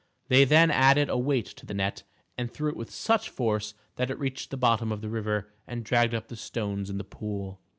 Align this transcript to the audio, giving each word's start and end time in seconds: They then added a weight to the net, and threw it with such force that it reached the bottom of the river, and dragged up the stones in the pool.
They 0.29 0.45
then 0.45 0.71
added 0.71 1.09
a 1.11 1.17
weight 1.19 1.45
to 1.45 1.63
the 1.67 1.75
net, 1.75 2.01
and 2.35 2.51
threw 2.51 2.71
it 2.71 2.75
with 2.75 2.89
such 2.89 3.29
force 3.29 3.75
that 3.97 4.09
it 4.09 4.17
reached 4.17 4.49
the 4.49 4.57
bottom 4.57 4.91
of 4.91 5.01
the 5.01 5.09
river, 5.09 5.51
and 5.67 5.85
dragged 5.85 6.15
up 6.15 6.27
the 6.27 6.35
stones 6.35 6.89
in 6.89 6.97
the 6.97 7.03
pool. 7.03 7.61